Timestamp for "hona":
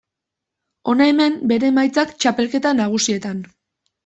0.93-1.07